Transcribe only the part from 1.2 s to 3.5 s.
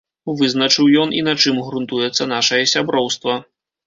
на чым грунтуецца нашае сяброўства.